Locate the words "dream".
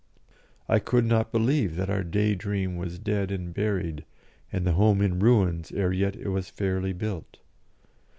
2.33-2.75